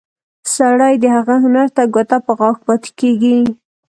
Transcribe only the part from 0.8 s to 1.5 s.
د هغه